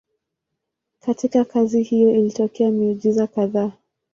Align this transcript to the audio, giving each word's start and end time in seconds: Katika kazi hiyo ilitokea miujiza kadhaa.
Katika 0.99 1.45
kazi 1.45 1.83
hiyo 1.83 2.15
ilitokea 2.15 2.71
miujiza 2.71 3.27
kadhaa. 3.27 3.71